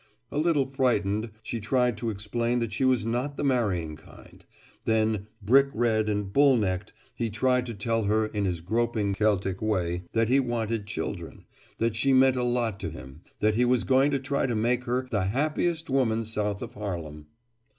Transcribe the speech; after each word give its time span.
A 0.31 0.39
little 0.39 0.65
frightened, 0.65 1.29
she 1.43 1.59
tried 1.59 1.95
to 1.97 2.09
explain 2.09 2.57
that 2.57 2.73
she 2.73 2.83
was 2.83 3.05
not 3.05 3.37
the 3.37 3.43
marrying 3.43 3.95
kind. 3.95 4.43
Then, 4.85 5.27
brick 5.43 5.67
red 5.75 6.09
and 6.09 6.33
bull 6.33 6.57
necked, 6.57 6.91
he 7.13 7.29
tried 7.29 7.67
to 7.67 7.75
tell 7.75 8.05
her 8.05 8.25
in 8.25 8.45
his 8.45 8.61
groping 8.61 9.13
Celtic 9.13 9.61
way 9.61 10.05
that 10.13 10.27
he 10.27 10.39
wanted 10.39 10.87
children, 10.87 11.45
that 11.77 11.95
she 11.95 12.13
meant 12.13 12.35
a 12.35 12.43
lot 12.43 12.79
to 12.79 12.89
him, 12.89 13.21
that 13.41 13.53
he 13.53 13.63
was 13.63 13.83
going 13.83 14.09
to 14.09 14.17
try 14.19 14.47
to 14.47 14.55
make 14.55 14.85
her 14.85 15.07
the 15.11 15.25
happiest 15.25 15.87
woman 15.87 16.25
south 16.25 16.63
of 16.63 16.73
Harlem. 16.73 17.27